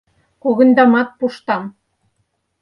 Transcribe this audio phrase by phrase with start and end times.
[0.41, 1.63] Когыньдамат пуштам!